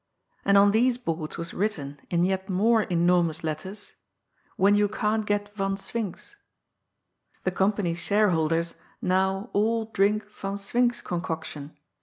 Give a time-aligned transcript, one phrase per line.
[0.43, 3.93] And on these boards was written in yet more enormous letters:
[4.55, 6.37] When yon can't get Van Swink's."
[7.43, 11.77] The company's shareholders now all drink Van Swink's concoction.